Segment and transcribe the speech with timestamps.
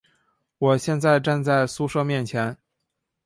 [0.57, 2.57] 我现在站在宿舍前面